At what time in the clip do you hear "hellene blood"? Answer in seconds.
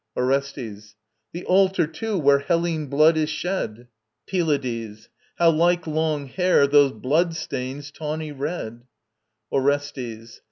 2.39-3.17